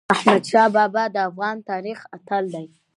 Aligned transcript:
احمدشاه 0.13 0.67
بابا 0.75 1.03
د 1.13 1.17
افغان 1.29 1.57
تاریخ 1.69 1.99
اتل 2.15 2.43
دی. 2.53 2.65